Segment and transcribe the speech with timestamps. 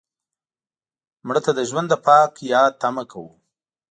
[1.27, 3.33] مړه ته د ژوند د پاک یاد تمه کوو